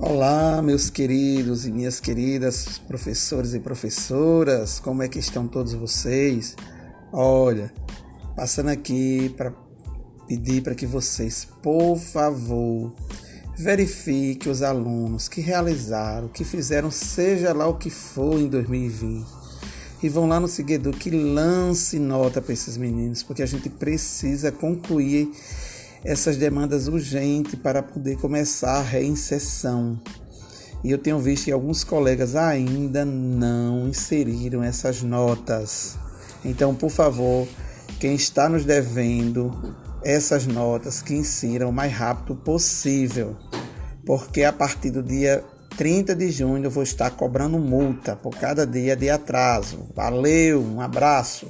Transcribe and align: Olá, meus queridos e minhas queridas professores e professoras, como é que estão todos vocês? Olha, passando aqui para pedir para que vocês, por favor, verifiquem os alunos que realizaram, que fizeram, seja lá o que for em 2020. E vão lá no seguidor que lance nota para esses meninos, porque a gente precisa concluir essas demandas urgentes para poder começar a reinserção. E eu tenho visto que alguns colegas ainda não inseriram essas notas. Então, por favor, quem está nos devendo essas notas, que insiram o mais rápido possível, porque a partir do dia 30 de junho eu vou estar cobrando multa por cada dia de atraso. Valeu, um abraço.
Olá, 0.00 0.62
meus 0.62 0.88
queridos 0.88 1.66
e 1.66 1.72
minhas 1.72 1.98
queridas 1.98 2.78
professores 2.86 3.52
e 3.52 3.58
professoras, 3.58 4.78
como 4.78 5.02
é 5.02 5.08
que 5.08 5.18
estão 5.18 5.48
todos 5.48 5.74
vocês? 5.74 6.54
Olha, 7.12 7.72
passando 8.36 8.68
aqui 8.68 9.34
para 9.36 9.52
pedir 10.28 10.62
para 10.62 10.76
que 10.76 10.86
vocês, 10.86 11.48
por 11.60 11.96
favor, 11.96 12.94
verifiquem 13.58 14.52
os 14.52 14.62
alunos 14.62 15.28
que 15.28 15.40
realizaram, 15.40 16.28
que 16.28 16.44
fizeram, 16.44 16.92
seja 16.92 17.52
lá 17.52 17.66
o 17.66 17.74
que 17.74 17.90
for 17.90 18.38
em 18.38 18.46
2020. 18.46 19.26
E 20.00 20.08
vão 20.08 20.28
lá 20.28 20.38
no 20.38 20.46
seguidor 20.46 20.94
que 20.94 21.10
lance 21.10 21.98
nota 21.98 22.40
para 22.40 22.52
esses 22.52 22.76
meninos, 22.76 23.24
porque 23.24 23.42
a 23.42 23.46
gente 23.46 23.68
precisa 23.68 24.52
concluir 24.52 25.28
essas 26.04 26.36
demandas 26.36 26.88
urgentes 26.88 27.54
para 27.56 27.82
poder 27.82 28.16
começar 28.16 28.78
a 28.78 28.82
reinserção. 28.82 30.00
E 30.84 30.90
eu 30.90 30.98
tenho 30.98 31.18
visto 31.18 31.46
que 31.46 31.52
alguns 31.52 31.82
colegas 31.82 32.36
ainda 32.36 33.04
não 33.04 33.88
inseriram 33.88 34.62
essas 34.62 35.02
notas. 35.02 35.98
Então, 36.44 36.74
por 36.74 36.90
favor, 36.90 37.48
quem 37.98 38.14
está 38.14 38.48
nos 38.48 38.64
devendo 38.64 39.76
essas 40.04 40.46
notas, 40.46 41.02
que 41.02 41.14
insiram 41.14 41.70
o 41.70 41.72
mais 41.72 41.92
rápido 41.92 42.36
possível, 42.36 43.36
porque 44.06 44.44
a 44.44 44.52
partir 44.52 44.90
do 44.90 45.02
dia 45.02 45.44
30 45.76 46.14
de 46.14 46.30
junho 46.30 46.64
eu 46.64 46.70
vou 46.70 46.82
estar 46.82 47.10
cobrando 47.10 47.58
multa 47.58 48.16
por 48.16 48.34
cada 48.36 48.66
dia 48.66 48.96
de 48.96 49.10
atraso. 49.10 49.88
Valeu, 49.94 50.62
um 50.62 50.80
abraço. 50.80 51.48